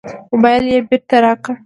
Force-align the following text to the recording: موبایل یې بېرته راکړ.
موبایل 0.31 0.65
یې 0.73 0.79
بېرته 0.87 1.15
راکړ. 1.25 1.55